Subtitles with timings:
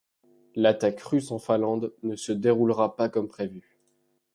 [0.55, 3.77] L’attaque russe en Finlande ne se déroulera pas comme prévu.